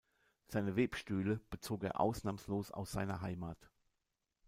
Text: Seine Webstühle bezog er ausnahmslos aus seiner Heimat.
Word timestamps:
Seine 0.47 0.75
Webstühle 0.77 1.41
bezog 1.51 1.83
er 1.83 1.99
ausnahmslos 1.99 2.71
aus 2.71 2.91
seiner 2.91 3.21
Heimat. 3.21 3.69